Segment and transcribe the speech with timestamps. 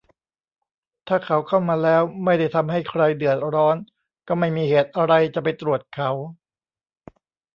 [1.07, 3.77] ถ้าเขาเข้ามาแล้วไม่ได้ทำให้ใครเดือดร้อน
[4.27, 6.11] ก็ไม่มีเหตุอะไรจะไปตรวจเขา